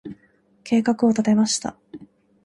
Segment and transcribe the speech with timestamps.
[0.63, 1.77] 計画を立てました。